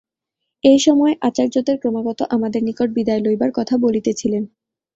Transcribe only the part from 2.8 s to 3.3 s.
বিদায়